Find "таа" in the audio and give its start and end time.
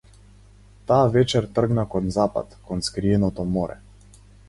0.91-1.03